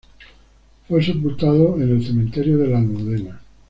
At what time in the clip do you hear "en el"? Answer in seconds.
1.79-2.03